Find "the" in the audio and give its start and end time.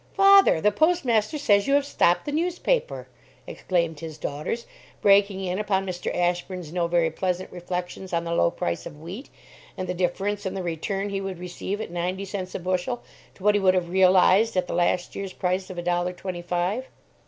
0.59-0.71, 2.25-2.31, 8.23-8.33, 9.87-9.93, 10.55-10.63, 14.65-14.73